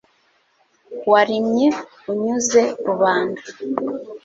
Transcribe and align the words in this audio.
warimye 1.11 1.67
unyuze 2.11 2.61
rubanda 2.85 3.41